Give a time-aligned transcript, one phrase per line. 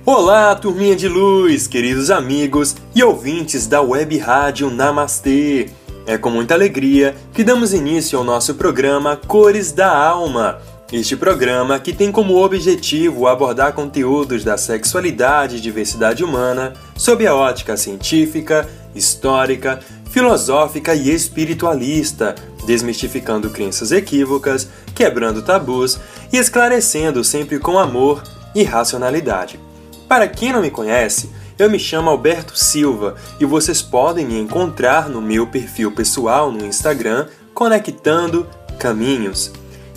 [0.09, 5.69] Olá, turminha de luz, queridos amigos e ouvintes da web rádio Namastê.
[6.07, 10.59] É com muita alegria que damos início ao nosso programa Cores da Alma.
[10.93, 17.35] Este programa que tem como objetivo abordar conteúdos da sexualidade e diversidade humana sob a
[17.35, 25.99] ótica científica, histórica, filosófica e espiritualista, desmistificando crenças equívocas, quebrando tabus
[26.33, 28.23] e esclarecendo sempre com amor
[28.55, 29.66] e racionalidade.
[30.09, 35.09] Para quem não me conhece, eu me chamo Alberto Silva e vocês podem me encontrar
[35.09, 38.47] no meu perfil pessoal no Instagram, Conectando
[38.79, 39.51] Caminhos.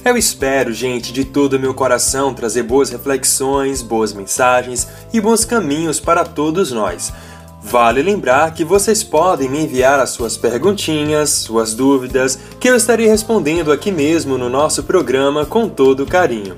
[0.03, 5.45] Eu espero, gente, de todo o meu coração trazer boas reflexões, boas mensagens e bons
[5.45, 7.13] caminhos para todos nós.
[7.61, 13.05] Vale lembrar que vocês podem me enviar as suas perguntinhas, suas dúvidas, que eu estarei
[13.05, 16.57] respondendo aqui mesmo no nosso programa com todo carinho.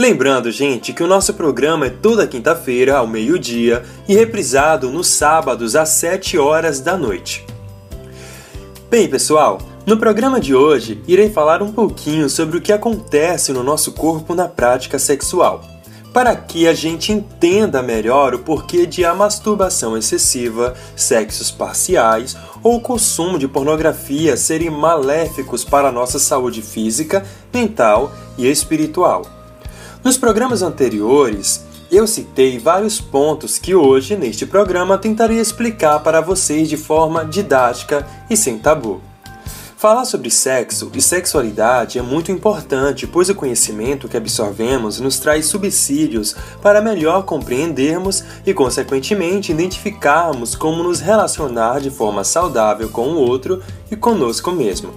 [0.00, 5.76] Lembrando, gente, que o nosso programa é toda quinta-feira ao meio-dia e reprisado nos sábados
[5.76, 7.44] às 7 horas da noite.
[8.88, 13.62] Bem, pessoal, no programa de hoje irei falar um pouquinho sobre o que acontece no
[13.62, 15.62] nosso corpo na prática sexual,
[16.14, 22.76] para que a gente entenda melhor o porquê de a masturbação excessiva, sexos parciais ou
[22.76, 27.22] o consumo de pornografia serem maléficos para a nossa saúde física,
[27.52, 29.39] mental e espiritual.
[30.02, 31.62] Nos programas anteriores,
[31.92, 38.06] eu citei vários pontos que hoje, neste programa, tentarei explicar para vocês de forma didática
[38.30, 39.02] e sem tabu.
[39.76, 45.46] Falar sobre sexo e sexualidade é muito importante, pois o conhecimento que absorvemos nos traz
[45.46, 53.16] subsídios para melhor compreendermos e, consequentemente, identificarmos como nos relacionar de forma saudável com o
[53.16, 54.94] outro e conosco mesmo.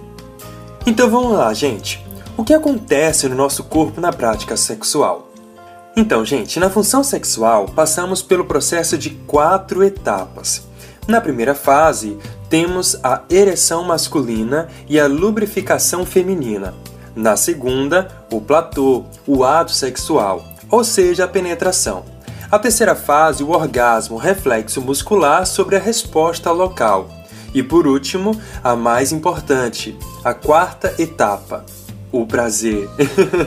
[0.86, 2.02] Então vamos lá, gente.
[2.36, 5.30] O que acontece no nosso corpo na prática sexual?
[5.96, 10.66] Então, gente, na função sexual passamos pelo processo de quatro etapas.
[11.06, 12.18] Na primeira fase,
[12.50, 16.74] temos a ereção masculina e a lubrificação feminina.
[17.14, 22.04] Na segunda, o platô, o ato sexual, ou seja, a penetração.
[22.50, 27.08] A terceira fase, o orgasmo, reflexo muscular sobre a resposta local.
[27.54, 31.64] E por último, a mais importante, a quarta etapa,
[32.20, 32.88] o prazer,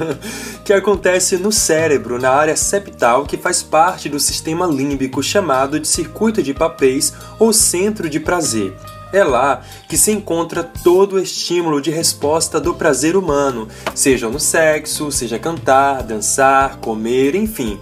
[0.64, 5.88] que acontece no cérebro, na área septal que faz parte do sistema límbico chamado de
[5.88, 8.74] circuito de papéis ou centro de prazer.
[9.14, 14.40] É lá que se encontra todo o estímulo de resposta do prazer humano, seja no
[14.40, 17.80] sexo, seja cantar, dançar, comer, enfim.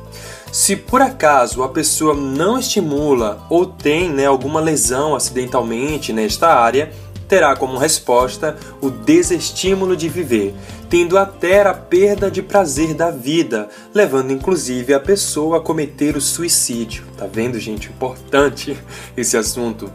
[0.52, 6.94] Se por acaso a pessoa não estimula ou tem né, alguma lesão acidentalmente nesta área,
[7.28, 10.54] terá como resposta o desestímulo de viver,
[10.90, 16.22] tendo até a perda de prazer da vida, levando inclusive a pessoa a cometer o
[16.22, 17.04] suicídio.
[17.18, 17.90] Tá vendo, gente?
[17.90, 18.78] Importante
[19.18, 19.92] esse assunto.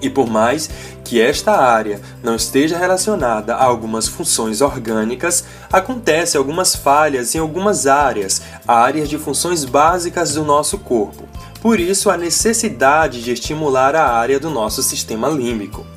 [0.00, 0.68] E por mais
[1.02, 7.86] que esta área não esteja relacionada a algumas funções orgânicas, acontece algumas falhas em algumas
[7.86, 11.26] áreas, áreas de funções básicas do nosso corpo.
[11.62, 15.93] Por isso, a necessidade de estimular a área do nosso sistema límbico.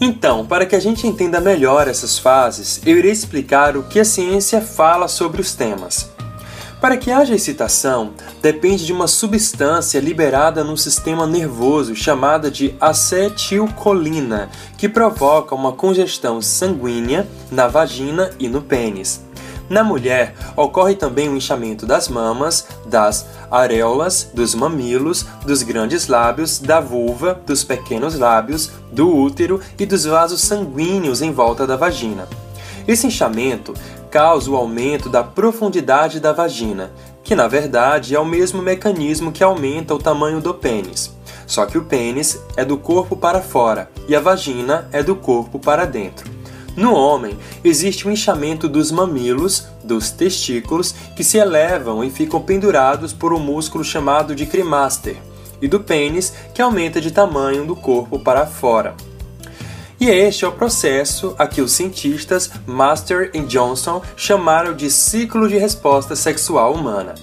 [0.00, 4.04] Então, para que a gente entenda melhor essas fases, eu irei explicar o que a
[4.04, 6.10] ciência fala sobre os temas.
[6.80, 8.12] Para que haja excitação,
[8.42, 16.42] depende de uma substância liberada no sistema nervoso chamada de acetilcolina, que provoca uma congestão
[16.42, 19.25] sanguínea na vagina e no pênis.
[19.68, 26.58] Na mulher, ocorre também o inchamento das mamas, das areolas, dos mamilos, dos grandes lábios,
[26.58, 32.28] da vulva, dos pequenos lábios, do útero e dos vasos sanguíneos em volta da vagina.
[32.86, 33.74] Esse inchamento
[34.08, 36.92] causa o aumento da profundidade da vagina,
[37.24, 41.14] que na verdade é o mesmo mecanismo que aumenta o tamanho do pênis.
[41.46, 45.58] só que o pênis é do corpo para fora e a vagina é do corpo
[45.58, 46.28] para dentro.
[46.76, 52.42] No homem, existe o um inchamento dos mamilos, dos testículos, que se elevam e ficam
[52.42, 55.16] pendurados por um músculo chamado de cremaster,
[55.60, 58.94] e do pênis, que aumenta de tamanho do corpo para fora.
[59.98, 65.48] E este é o processo a que os cientistas Master e Johnson chamaram de ciclo
[65.48, 67.14] de resposta sexual humana.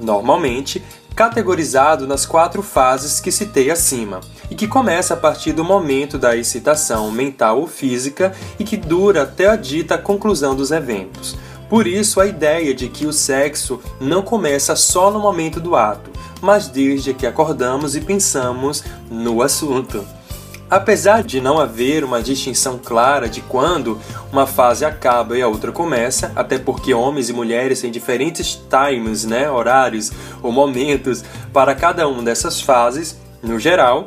[0.00, 0.82] Normalmente,
[1.14, 4.20] categorizado nas quatro fases que citei acima,
[4.50, 9.22] e que começa a partir do momento da excitação mental ou física e que dura
[9.22, 11.36] até a dita conclusão dos eventos.
[11.68, 16.10] Por isso, a ideia de que o sexo não começa só no momento do ato,
[16.42, 20.04] mas desde que acordamos e pensamos no assunto.
[20.72, 24.00] Apesar de não haver uma distinção clara de quando
[24.32, 29.26] uma fase acaba e a outra começa, até porque homens e mulheres têm diferentes times,
[29.26, 30.10] né, horários
[30.42, 31.22] ou momentos
[31.52, 34.06] para cada uma dessas fases, no geral,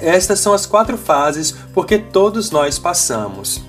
[0.00, 3.60] estas são as quatro fases porque todos nós passamos.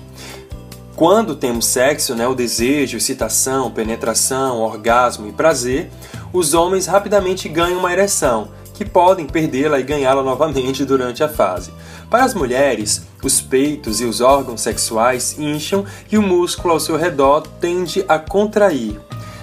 [0.94, 5.90] Quando temos sexo, né, o desejo, excitação, penetração, orgasmo e prazer,
[6.32, 11.72] os homens rapidamente ganham uma ereção, que podem perdê-la e ganhá-la novamente durante a fase.
[12.14, 16.96] Para as mulheres, os peitos e os órgãos sexuais incham e o músculo ao seu
[16.96, 19.00] redor tende a contrair.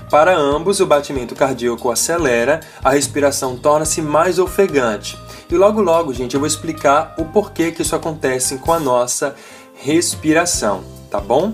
[0.09, 5.19] Para ambos, o batimento cardíaco acelera, a respiração torna-se mais ofegante.
[5.49, 9.35] E logo logo, gente, eu vou explicar o porquê que isso acontece com a nossa
[9.75, 11.53] respiração, tá bom?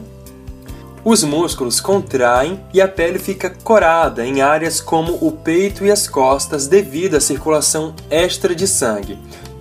[1.03, 6.07] Os músculos contraem e a pele fica corada em áreas como o peito e as
[6.07, 9.17] costas devido à circulação extra de sangue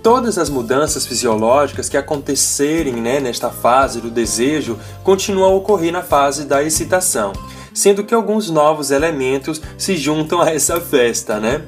[0.07, 6.01] todas as mudanças fisiológicas que acontecerem né, nesta fase do desejo continuam a ocorrer na
[6.01, 7.33] fase da excitação,
[7.73, 11.41] sendo que alguns novos elementos se juntam a essa festa.
[11.41, 11.61] Né?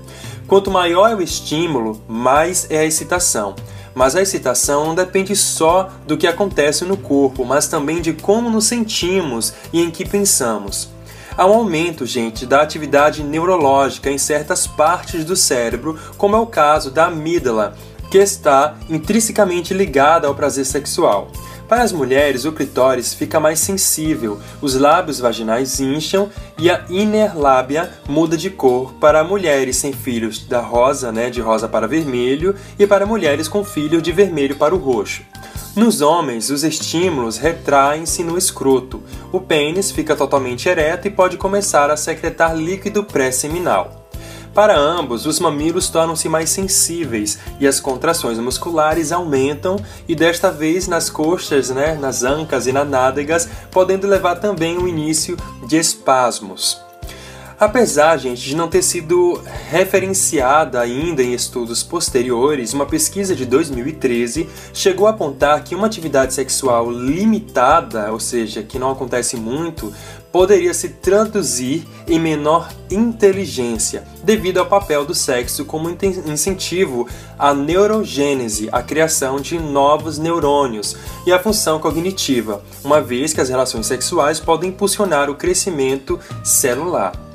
[0.47, 3.57] Quanto maior é o estímulo, mais é a excitação.
[3.93, 8.49] Mas a excitação não depende só do que acontece no corpo, mas também de como
[8.49, 10.87] nos sentimos e em que pensamos.
[11.35, 16.45] Há um aumento, gente, da atividade neurológica em certas partes do cérebro, como é o
[16.45, 17.75] caso da amígdala,
[18.09, 21.31] que está intrinsecamente ligada ao prazer sexual.
[21.69, 26.27] Para as mulheres, o clitóris fica mais sensível, os lábios vaginais incham
[26.57, 31.67] e a inerlábia muda de cor para mulheres sem filhos da rosa, né, de rosa
[31.67, 35.21] para vermelho, e para mulheres com filhos de vermelho para o roxo.
[35.75, 39.03] Nos homens, os estímulos retraem-se no escroto.
[39.31, 43.98] O pênis fica totalmente ereto e pode começar a secretar líquido pré-seminal.
[44.59, 50.85] Para ambos, os mamilos tornam-se mais sensíveis e as contrações musculares aumentam, e desta vez
[50.85, 56.88] nas coxas, né, nas ancas e nas nádegas, podendo levar também o início de espasmos.
[57.59, 64.47] Apesar, gente, de não ter sido referenciada ainda em estudos posteriores, uma pesquisa de 2013
[64.73, 69.93] chegou a apontar que uma atividade sexual limitada, ou seja, que não acontece muito,
[70.31, 78.69] poderia se traduzir em menor inteligência, devido ao papel do sexo como incentivo à neurogênese,
[78.71, 80.95] a criação de novos neurônios
[81.27, 87.28] e a função cognitiva, uma vez que as relações sexuais podem impulsionar o crescimento celular.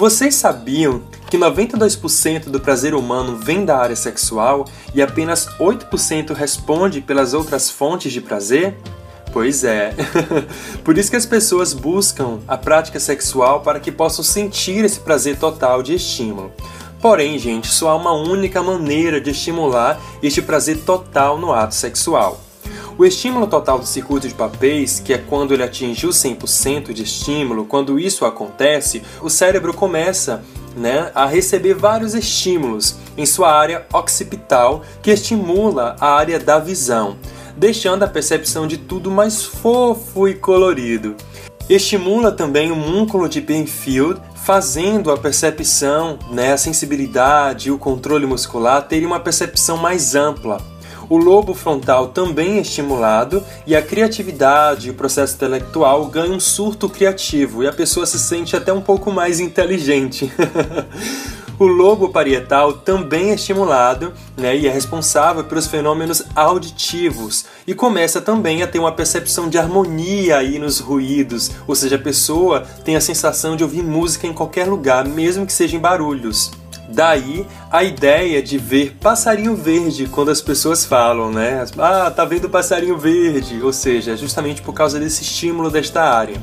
[0.00, 4.64] Vocês sabiam que 92% do prazer humano vem da área sexual
[4.94, 8.78] e apenas 8% responde pelas outras fontes de prazer?
[9.30, 9.94] Pois é.
[10.82, 15.36] Por isso que as pessoas buscam a prática sexual para que possam sentir esse prazer
[15.36, 16.50] total de estímulo.
[16.98, 22.40] Porém, gente, só há uma única maneira de estimular este prazer total no ato sexual.
[23.00, 27.02] O estímulo total do circuito de papéis, que é quando ele atinge o 100% de
[27.02, 30.44] estímulo, quando isso acontece, o cérebro começa
[30.76, 37.16] né, a receber vários estímulos em sua área occipital, que estimula a área da visão,
[37.56, 41.16] deixando a percepção de tudo mais fofo e colorido.
[41.70, 48.26] Estimula também o múnculo de Benfield, fazendo a percepção, né, a sensibilidade e o controle
[48.26, 50.60] muscular terem uma percepção mais ampla,
[51.10, 56.40] o lobo frontal também é estimulado e a criatividade e o processo intelectual ganham um
[56.40, 60.32] surto criativo e a pessoa se sente até um pouco mais inteligente.
[61.60, 68.18] O lobo parietal também é estimulado né, e é responsável pelos fenômenos auditivos e começa
[68.18, 72.96] também a ter uma percepção de harmonia aí nos ruídos, ou seja, a pessoa tem
[72.96, 76.50] a sensação de ouvir música em qualquer lugar, mesmo que sejam barulhos.
[76.92, 81.64] Daí a ideia de ver passarinho verde quando as pessoas falam, né?
[81.78, 86.36] Ah, tá vendo passarinho verde, ou seja, justamente por causa desse estímulo desta área.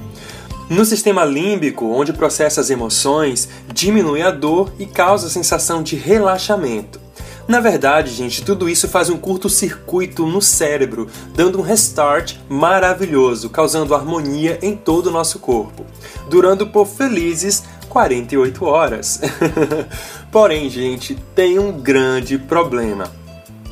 [0.70, 5.96] No sistema límbico, onde processa as emoções, diminui a dor e causa a sensação de
[5.96, 7.00] relaxamento.
[7.48, 13.96] Na verdade, gente, tudo isso faz um curto-circuito no cérebro, dando um restart maravilhoso, causando
[13.96, 15.86] harmonia em todo o nosso corpo,
[16.30, 19.22] durando por felizes 48 horas.
[20.32, 23.12] Porém, gente, tem um grande problema.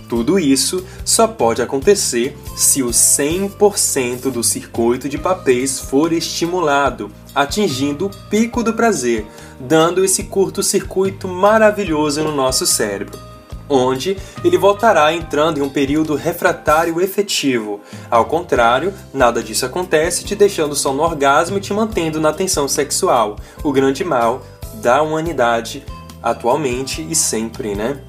[0.08, 8.06] Tudo isso só pode acontecer se o 100% do circuito de papéis for estimulado, atingindo
[8.06, 9.26] o pico do prazer,
[9.60, 13.20] dando esse curto-circuito maravilhoso no nosso cérebro
[13.68, 17.82] onde ele voltará entrando em um período refratário efetivo.
[18.10, 22.68] Ao contrário, nada disso acontece, te deixando só no orgasmo e te mantendo na tensão
[22.68, 24.44] sexual, o grande mal
[24.76, 25.84] da humanidade
[26.26, 28.00] atualmente e sempre, né?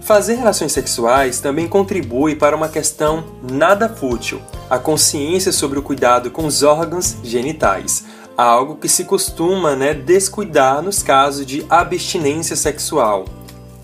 [0.00, 6.30] Fazer relações sexuais também contribui para uma questão nada fútil, a consciência sobre o cuidado
[6.30, 8.04] com os órgãos genitais,
[8.36, 13.26] algo que se costuma né, descuidar nos casos de abstinência sexual.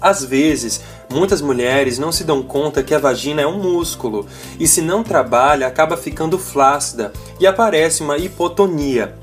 [0.01, 0.81] Às vezes,
[1.13, 4.27] muitas mulheres não se dão conta que a vagina é um músculo
[4.59, 9.15] e, se não trabalha, acaba ficando flácida e aparece uma hipotonia.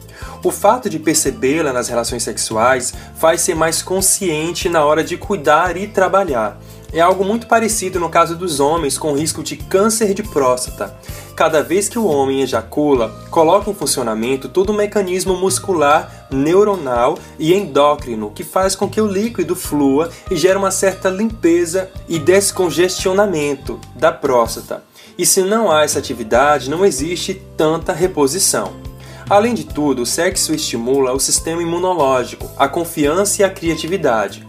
[0.43, 5.77] O fato de percebê-la nas relações sexuais faz ser mais consciente na hora de cuidar
[5.77, 6.59] e trabalhar.
[6.91, 10.97] É algo muito parecido no caso dos homens com risco de câncer de próstata.
[11.35, 17.53] Cada vez que o homem ejacula, coloca em funcionamento todo o mecanismo muscular, neuronal e
[17.53, 23.79] endócrino que faz com que o líquido flua e gera uma certa limpeza e descongestionamento
[23.95, 24.83] da próstata.
[25.17, 28.90] E se não há essa atividade, não existe tanta reposição.
[29.31, 34.45] Além de tudo, o sexo estimula o sistema imunológico, a confiança e a criatividade.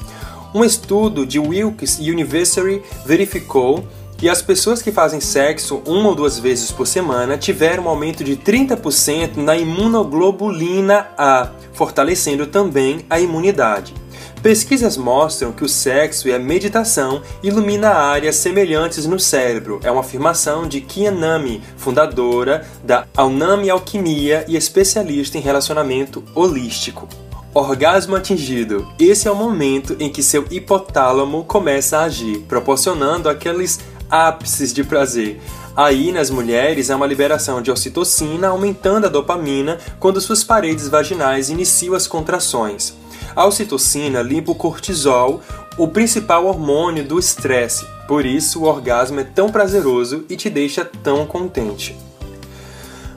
[0.52, 3.86] Um estudo de Wilkes University verificou
[4.18, 8.24] que as pessoas que fazem sexo uma ou duas vezes por semana tiveram um aumento
[8.24, 13.94] de 30% na imunoglobulina A, fortalecendo também a imunidade.
[14.42, 19.78] Pesquisas mostram que o sexo e a meditação ilumina áreas semelhantes no cérebro.
[19.84, 27.08] É uma afirmação de Kianami, fundadora da Aunami Alquimia e especialista em relacionamento holístico.
[27.54, 28.88] Orgasmo atingido.
[28.98, 33.78] Esse é o momento em que seu hipotálamo começa a agir, proporcionando aqueles
[34.10, 35.40] ápices de prazer.
[35.76, 41.48] Aí, nas mulheres, há uma liberação de ocitocina, aumentando a dopamina quando suas paredes vaginais
[41.48, 43.00] iniciam as contrações.
[43.34, 45.40] A ocitocina limpa o cortisol,
[45.78, 47.86] o principal hormônio do estresse.
[48.06, 51.96] Por isso, o orgasmo é tão prazeroso e te deixa tão contente.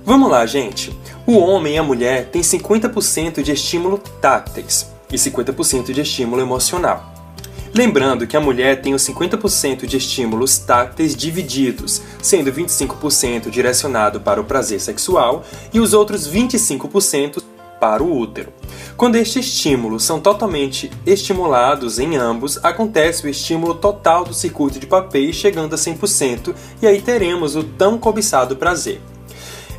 [0.05, 0.97] Vamos lá, gente.
[1.25, 7.11] O homem e a mulher têm 50% de estímulo tácteis e 50% de estímulo emocional.
[7.73, 14.39] Lembrando que a mulher tem os 50% de estímulos tácteis divididos, sendo 25% direcionado para
[14.39, 15.43] o prazer sexual
[15.73, 17.43] e os outros 25%
[17.79, 18.53] para o útero.
[18.97, 24.87] Quando estes estímulos são totalmente estimulados em ambos, acontece o estímulo total do circuito de
[24.87, 29.01] papel chegando a 100% e aí teremos o tão cobiçado prazer.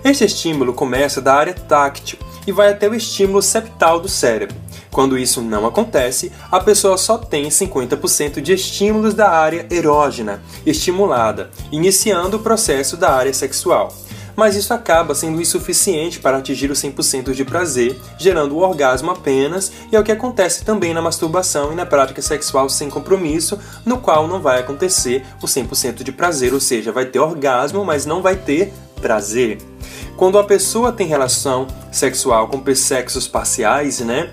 [0.05, 4.57] Este estímulo começa da área táctil e vai até o estímulo septal do cérebro.
[4.91, 11.50] Quando isso não acontece, a pessoa só tem 50% de estímulos da área erógena estimulada,
[11.71, 13.93] iniciando o processo da área sexual.
[14.37, 19.73] Mas isso acaba sendo insuficiente para atingir o 100% de prazer, gerando o orgasmo apenas,
[19.90, 23.99] e é o que acontece também na masturbação e na prática sexual sem compromisso, no
[23.99, 28.21] qual não vai acontecer o 100% de prazer, ou seja, vai ter orgasmo, mas não
[28.21, 29.59] vai ter prazer.
[30.16, 34.31] Quando a pessoa tem relação sexual com sexos parciais, né?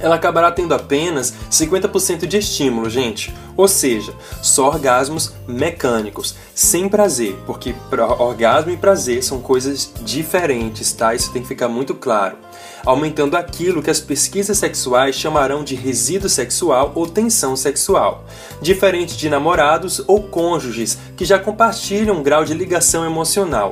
[0.00, 3.34] Ela acabará tendo apenas 50% de estímulo, gente.
[3.56, 7.74] Ou seja, só orgasmos mecânicos, sem prazer, porque
[8.18, 11.14] orgasmo e prazer são coisas diferentes, tá?
[11.14, 12.36] Isso tem que ficar muito claro.
[12.84, 18.24] Aumentando aquilo que as pesquisas sexuais chamarão de resíduo sexual ou tensão sexual,
[18.62, 23.70] diferente de namorados ou cônjuges que já compartilham um grau de ligação emocional.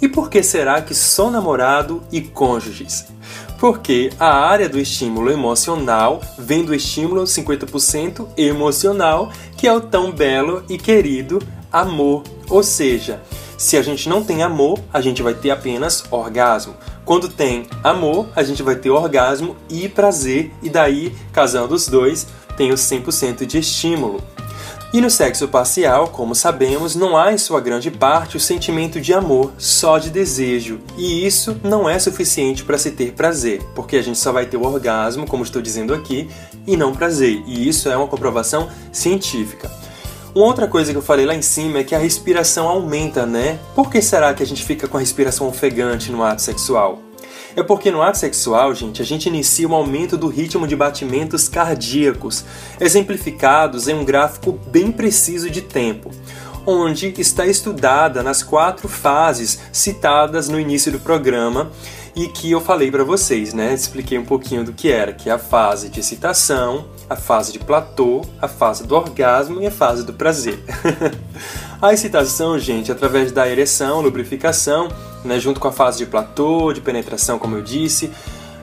[0.00, 3.06] E por que será que só namorado e cônjuges?
[3.58, 10.12] Porque a área do estímulo emocional vem do estímulo 50% emocional, que é o tão
[10.12, 11.40] belo e querido
[11.72, 12.22] amor.
[12.48, 13.20] Ou seja,
[13.58, 16.76] se a gente não tem amor, a gente vai ter apenas orgasmo.
[17.04, 22.28] Quando tem amor, a gente vai ter orgasmo e prazer, e daí, casando os dois,
[22.56, 24.22] tem o 100% de estímulo.
[24.90, 29.12] E no sexo parcial, como sabemos, não há em sua grande parte o sentimento de
[29.12, 30.80] amor, só de desejo.
[30.96, 34.56] E isso não é suficiente para se ter prazer, porque a gente só vai ter
[34.56, 36.30] o orgasmo, como estou dizendo aqui,
[36.66, 37.42] e não prazer.
[37.46, 39.70] E isso é uma comprovação científica.
[40.34, 43.58] Uma outra coisa que eu falei lá em cima é que a respiração aumenta, né?
[43.74, 47.07] Por que será que a gente fica com a respiração ofegante no ato sexual?
[47.56, 51.48] É porque no ato sexual, gente, a gente inicia um aumento do ritmo de batimentos
[51.48, 52.44] cardíacos,
[52.80, 56.10] exemplificados em um gráfico bem preciso de tempo
[56.70, 61.72] onde está estudada nas quatro fases citadas no início do programa
[62.14, 63.72] e que eu falei para vocês, né?
[63.72, 67.58] Expliquei um pouquinho do que era, que é a fase de excitação, a fase de
[67.58, 70.58] platô, a fase do orgasmo e a fase do prazer.
[71.80, 74.88] a excitação, gente, através da ereção, lubrificação,
[75.24, 78.10] né, junto com a fase de platô, de penetração, como eu disse,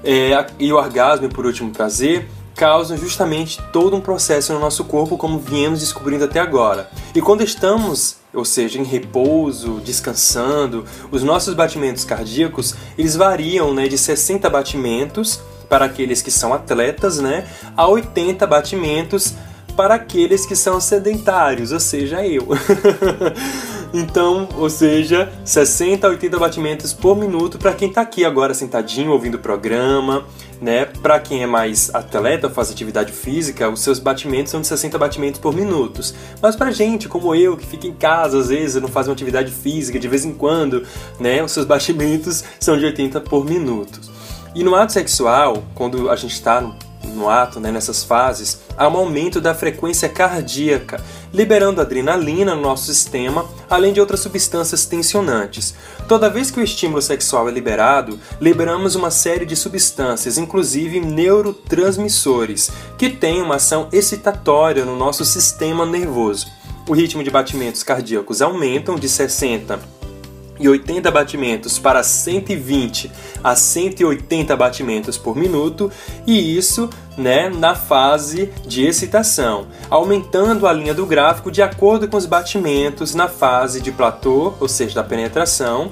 [0.04, 4.86] é, e o orgasmo e por último prazer, causam justamente todo um processo no nosso
[4.86, 6.90] corpo, como viemos descobrindo até agora.
[7.14, 13.88] E quando estamos, ou seja, em repouso, descansando, os nossos batimentos cardíacos, eles variam né,
[13.88, 19.34] de 60 batimentos para aqueles que são atletas, né, a 80 batimentos
[19.75, 22.48] para aqueles que são sedentários, ou seja, eu.
[23.93, 29.12] então, ou seja, 60 a 80 batimentos por minuto para quem está aqui agora sentadinho
[29.12, 30.25] ouvindo o programa,
[30.62, 30.86] né?
[30.86, 35.39] Para quem é mais atleta, faz atividade física, os seus batimentos são de 60 batimentos
[35.39, 36.01] por minuto.
[36.41, 39.51] Mas para gente, como eu, que fica em casa às vezes, não faz uma atividade
[39.51, 40.84] física de vez em quando,
[41.19, 41.43] né?
[41.43, 44.14] Os seus batimentos são de 80 por minuto.
[44.55, 46.74] E no ato sexual, quando a gente está no,
[47.13, 52.85] no ato, né, nessas fases, há um aumento da frequência cardíaca, liberando adrenalina no nosso
[52.85, 55.75] sistema, além de outras substâncias tensionantes.
[56.07, 62.71] Toda vez que o estímulo sexual é liberado, liberamos uma série de substâncias, inclusive neurotransmissores,
[62.97, 66.47] que têm uma ação excitatória no nosso sistema nervoso.
[66.88, 70.04] O ritmo de batimentos cardíacos aumentam de 60
[70.59, 73.12] e 80 batimentos para 120
[73.43, 75.91] a 180 batimentos por minuto,
[76.25, 82.17] e isso né, na fase de excitação, aumentando a linha do gráfico de acordo com
[82.17, 85.91] os batimentos na fase de platô, ou seja, da penetração,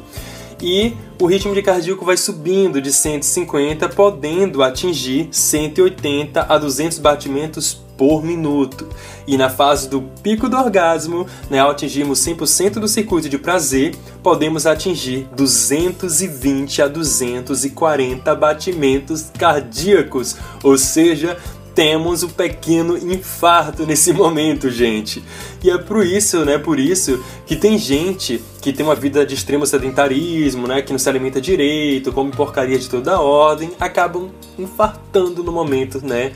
[0.61, 7.82] e o ritmo de cardíaco vai subindo de 150, podendo atingir 180 a 200 batimentos
[7.97, 8.87] por minuto.
[9.27, 13.95] E na fase do pico do orgasmo, né, ao atingirmos 100% do circuito de prazer,
[14.21, 21.37] podemos atingir 220 a 240 batimentos cardíacos, ou seja,
[21.73, 25.23] temos um pequeno infarto nesse momento, gente.
[25.63, 29.35] E é por isso, né, por isso que tem gente que tem uma vida de
[29.35, 35.43] extremo sedentarismo, né, que não se alimenta direito, come porcaria de toda ordem, acabam infartando
[35.43, 36.31] no momento, né,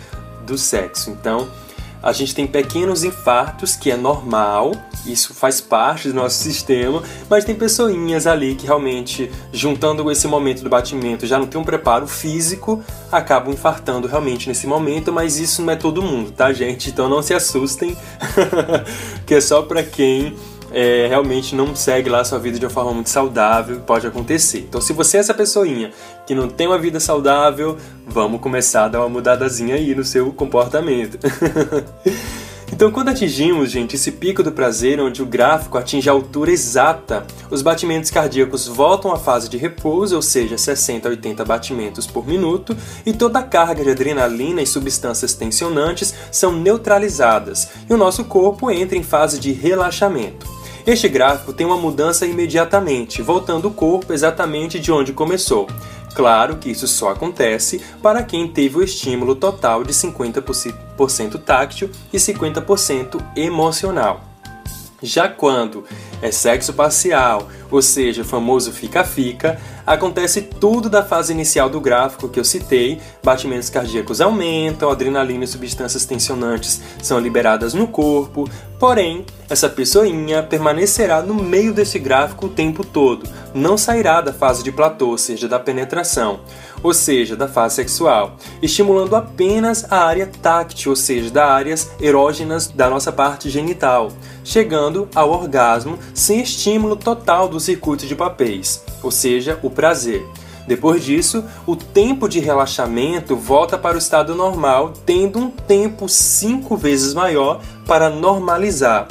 [0.47, 1.11] do sexo.
[1.11, 1.47] Então,
[2.01, 4.71] a gente tem pequenos infartos, que é normal,
[5.05, 10.63] isso faz parte do nosso sistema, mas tem pessoinhas ali que realmente, juntando esse momento
[10.63, 15.61] do batimento, já não tem um preparo físico, acabam infartando realmente nesse momento, mas isso
[15.61, 16.89] não é todo mundo, tá, gente?
[16.89, 17.97] Então não se assustem,
[19.25, 20.35] que é só para quem
[20.79, 24.59] é, realmente não segue lá a sua vida de uma forma muito saudável, pode acontecer.
[24.59, 25.91] Então, se você é essa pessoinha
[26.27, 30.31] que não tem uma vida saudável, vamos começar a dar uma mudadazinha aí no seu
[30.31, 31.17] comportamento.
[32.69, 37.25] Então, quando atingimos, gente, esse pico do prazer, onde o gráfico atinge a altura exata,
[37.49, 42.27] os batimentos cardíacos voltam à fase de repouso, ou seja, 60 a 80 batimentos por
[42.27, 48.25] minuto, e toda a carga de adrenalina e substâncias tensionantes são neutralizadas, e o nosso
[48.25, 50.56] corpo entra em fase de relaxamento.
[50.87, 55.67] Este gráfico tem uma mudança imediatamente, voltando o corpo exatamente de onde começou.
[56.15, 62.15] Claro que isso só acontece para quem teve o estímulo total de 50% táctil e
[62.15, 64.23] 50% emocional.
[65.03, 65.83] Já quando
[66.21, 72.27] é sexo parcial, ou seja, o famoso fica-fica, acontece tudo da fase inicial do gráfico
[72.27, 78.49] que eu citei, batimentos cardíacos aumentam, adrenalina e substâncias tensionantes são liberadas no corpo,
[78.79, 84.63] porém, essa pessoinha permanecerá no meio desse gráfico o tempo todo, não sairá da fase
[84.63, 86.41] de platô, ou seja, da penetração,
[86.83, 92.67] ou seja, da fase sexual, estimulando apenas a área táctil, ou seja, das áreas erógenas
[92.67, 94.11] da nossa parte genital,
[94.43, 100.25] chegando ao orgasmo sem estímulo total do circuito de papéis, ou seja, o prazer.
[100.67, 106.75] Depois disso, o tempo de relaxamento volta para o estado normal, tendo um tempo cinco
[106.75, 109.07] vezes maior para normalizar.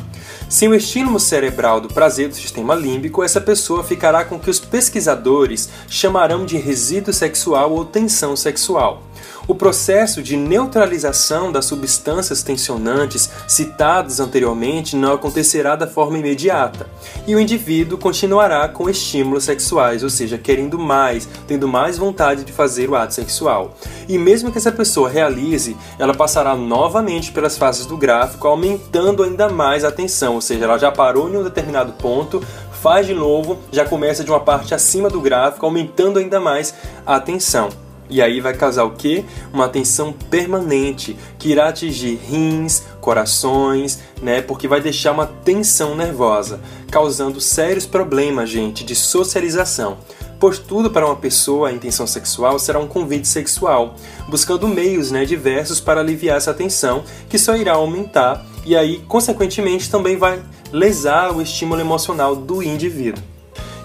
[0.49, 4.51] Sem o estímulo cerebral do prazer do sistema límbico, essa pessoa ficará com o que
[4.51, 9.03] os pesquisadores chamarão de resíduo sexual ou tensão sexual.
[9.49, 16.89] O processo de neutralização das substâncias tensionantes citadas anteriormente não acontecerá da forma imediata,
[17.29, 22.53] e o indivíduo continuará com estímulos sexuais, ou seja, querendo mais, tendo mais vontade de
[22.53, 23.77] fazer o ato sexual.
[24.09, 29.49] E mesmo que essa pessoa realize, ela passará novamente pelas fases do gráfico, aumentando ainda
[29.49, 32.43] mais a tensão, ou seja, ela já parou em um determinado ponto,
[32.83, 36.75] faz de novo, já começa de uma parte acima do gráfico, aumentando ainda mais
[37.07, 37.86] a tensão.
[38.09, 39.25] E aí vai causar o quê?
[39.53, 44.41] Uma tensão permanente que irá atingir rins, corações, né?
[44.43, 49.99] Porque vai deixar uma tensão nervosa, causando sérios problemas, gente, de socialização.
[50.39, 53.95] Pois tudo para uma pessoa a intenção sexual será um convite sexual,
[54.29, 59.89] buscando meios né, diversos para aliviar essa tensão, que só irá aumentar e aí, consequentemente,
[59.89, 60.43] também vai
[60.73, 63.23] lesar o estímulo emocional do indivíduo.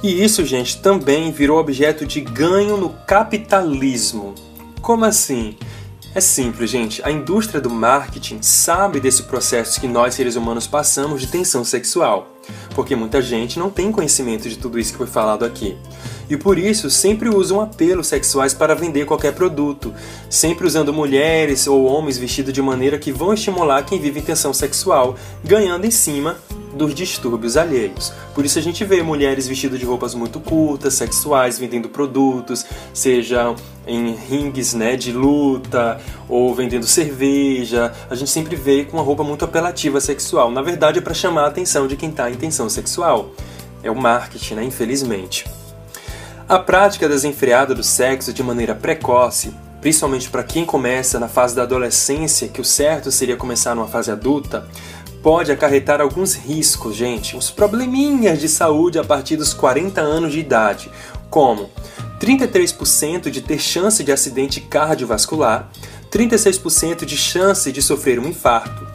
[0.03, 4.33] E isso, gente, também virou objeto de ganho no capitalismo.
[4.81, 5.55] Como assim?
[6.13, 7.01] É simples, gente.
[7.05, 12.35] A indústria do marketing sabe desse processo que nós seres humanos passamos de tensão sexual,
[12.75, 15.77] porque muita gente não tem conhecimento de tudo isso que foi falado aqui.
[16.29, 19.93] E por isso sempre usam apelos sexuais para vender qualquer produto,
[20.29, 24.53] sempre usando mulheres ou homens vestidos de maneira que vão estimular quem vive em tensão
[24.53, 26.37] sexual, ganhando em cima
[26.81, 28.11] dos distúrbios alheios.
[28.33, 33.53] Por isso a gente vê mulheres vestidas de roupas muito curtas, sexuais, vendendo produtos, seja
[33.85, 37.93] em ringues né, de luta ou vendendo cerveja.
[38.09, 40.49] A gente sempre vê com uma roupa muito apelativa sexual.
[40.49, 43.29] Na verdade é para chamar a atenção de quem está em tensão sexual.
[43.83, 45.45] É o marketing, né, infelizmente.
[46.49, 51.63] A prática desenfreada do sexo de maneira precoce principalmente para quem começa na fase da
[51.63, 54.67] adolescência, que o certo seria começar numa fase adulta,
[55.21, 60.39] pode acarretar alguns riscos, gente, uns probleminhas de saúde a partir dos 40 anos de
[60.39, 60.91] idade,
[61.29, 61.69] como
[62.19, 65.69] 33% de ter chance de acidente cardiovascular,
[66.11, 68.85] 36% de chance de sofrer um infarto,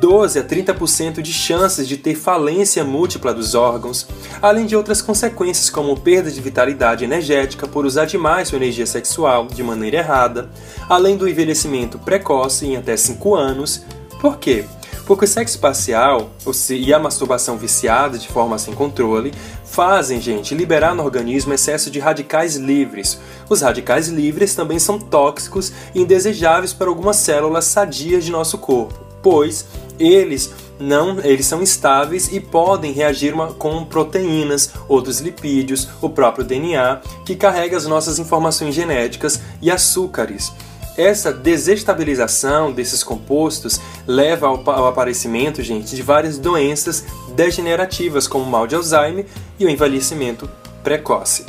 [0.00, 4.06] 12 a 30% de chances de ter falência múltipla dos órgãos,
[4.40, 9.46] além de outras consequências como perda de vitalidade energética por usar demais sua energia sexual
[9.46, 10.50] de maneira errada,
[10.88, 13.84] além do envelhecimento precoce em até 5 anos.
[14.20, 14.64] Por quê?
[15.06, 16.30] Porque o sexo parcial
[16.70, 19.32] e a masturbação viciada de forma sem controle
[19.64, 23.18] fazem, gente, liberar no organismo excesso de radicais livres.
[23.48, 28.94] Os radicais livres também são tóxicos e indesejáveis para algumas células sadias de nosso corpo,
[29.22, 29.66] pois
[29.98, 36.44] eles não, eles são instáveis e podem reagir uma, com proteínas, outros lipídios, o próprio
[36.44, 40.52] DNA, que carrega as nossas informações genéticas e açúcares.
[40.96, 48.50] Essa desestabilização desses compostos leva ao, ao aparecimento, gente, de várias doenças degenerativas, como o
[48.50, 49.26] mal de Alzheimer
[49.58, 50.48] e o envelhecimento
[50.82, 51.46] precoce.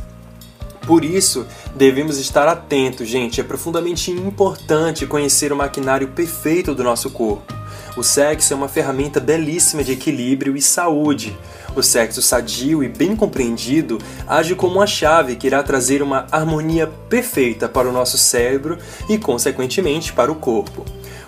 [0.86, 3.40] Por isso, devemos estar atentos, gente.
[3.40, 7.63] É profundamente importante conhecer o maquinário perfeito do nosso corpo.
[7.96, 11.38] O sexo é uma ferramenta belíssima de equilíbrio e saúde.
[11.76, 16.88] O sexo sadio e bem compreendido age como uma chave que irá trazer uma harmonia
[17.08, 20.84] perfeita para o nosso cérebro e, consequentemente, para o corpo.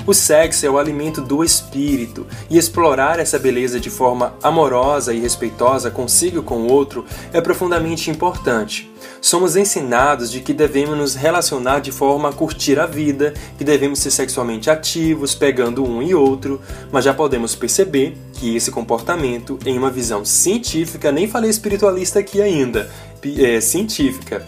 [0.08, 5.20] O sexo é o alimento do espírito, e explorar essa beleza de forma amorosa e
[5.20, 8.91] respeitosa consigo com o outro é profundamente importante.
[9.20, 13.98] Somos ensinados de que devemos nos relacionar de forma a curtir a vida, que devemos
[13.98, 19.76] ser sexualmente ativos, pegando um e outro, mas já podemos perceber que esse comportamento, em
[19.76, 22.91] uma visão científica, nem falei espiritualista aqui ainda,
[23.39, 24.46] é, científica,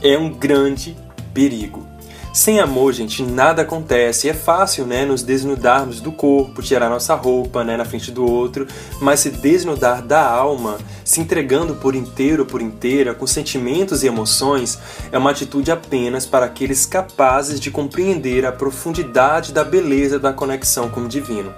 [0.00, 0.96] é um grande
[1.32, 1.93] perigo.
[2.34, 4.28] Sem amor, gente, nada acontece.
[4.28, 8.66] É fácil, né, nos desnudarmos do corpo, tirar nossa roupa, né, na frente do outro,
[9.00, 14.76] mas se desnudar da alma, se entregando por inteiro, por inteira, com sentimentos e emoções,
[15.12, 20.90] é uma atitude apenas para aqueles capazes de compreender a profundidade da beleza da conexão
[20.90, 21.54] com o divino.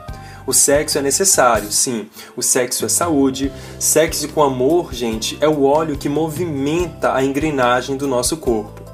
[0.46, 2.06] O sexo é necessário, sim.
[2.36, 3.50] O sexo é saúde.
[3.80, 8.86] Sexo com amor, gente, é o óleo que movimenta a engrenagem do nosso corpo.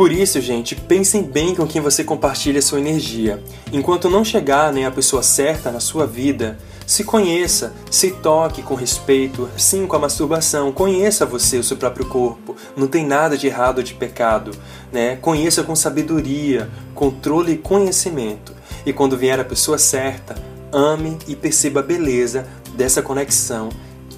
[0.00, 3.38] Por isso, gente, pensem bem com quem você compartilha sua energia.
[3.70, 8.74] Enquanto não chegar nem a pessoa certa na sua vida, se conheça, se toque com
[8.74, 12.56] respeito, sim com a masturbação, conheça você, o seu próprio corpo.
[12.74, 14.52] Não tem nada de errado ou de pecado,
[14.90, 15.16] né?
[15.16, 18.54] Conheça com sabedoria, controle e conhecimento.
[18.86, 20.34] E quando vier a pessoa certa,
[20.72, 23.68] ame e perceba a beleza dessa conexão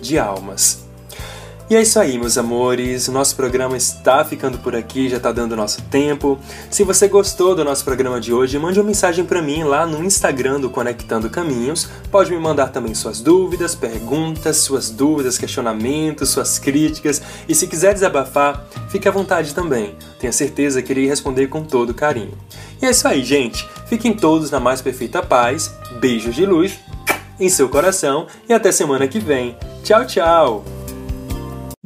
[0.00, 0.81] de almas.
[1.70, 3.08] E é isso aí, meus amores.
[3.08, 6.38] O nosso programa está ficando por aqui, já está dando nosso tempo.
[6.70, 10.04] Se você gostou do nosso programa de hoje, mande uma mensagem para mim lá no
[10.04, 11.88] Instagram do Conectando Caminhos.
[12.10, 17.22] Pode me mandar também suas dúvidas, perguntas, suas dúvidas, questionamentos, suas críticas.
[17.48, 19.96] E se quiser desabafar, fique à vontade também.
[20.20, 22.36] Tenho certeza que irei responder com todo carinho.
[22.82, 23.66] E é isso aí, gente.
[23.86, 25.74] Fiquem todos na mais perfeita paz.
[26.00, 26.78] Beijos de luz
[27.40, 29.56] em seu coração e até semana que vem.
[29.82, 30.81] Tchau, tchau!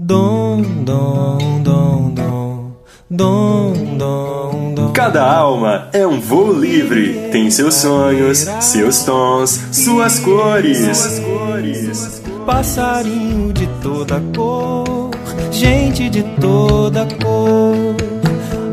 [0.08, 2.72] Dom, dom, dom, dom,
[3.10, 4.92] dom, dom, dom.
[4.92, 10.78] Cada alma é um voo livre, tem seus sonhos, seus tons, suas cores.
[11.18, 12.22] cores.
[12.46, 15.10] Passarinho de toda cor,
[15.50, 17.96] gente de toda cor,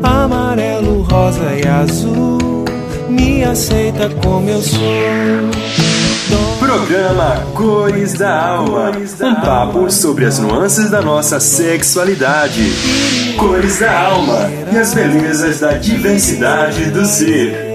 [0.04, 2.64] amarelo, rosa e azul,
[3.10, 4.78] me aceita como eu sou.
[6.58, 8.92] Programa Cores da Alma.
[9.20, 12.62] Um papo sobre as nuances da nossa sexualidade.
[13.38, 17.73] Cores da Alma e as belezas da diversidade do ser.